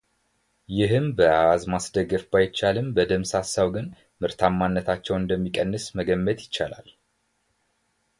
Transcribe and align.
ይህን 0.75 1.03
በአሐዝ 1.17 1.63
ማስደገፍ 1.73 2.23
ባይቻልም 2.31 2.87
በደምሳሳው 2.95 3.67
ግን 3.75 3.85
ምርታማነታቸውን 4.21 5.21
እንደሚቀንስ 5.23 5.85
መገመት 5.99 6.39
ይቻላል። 6.45 6.89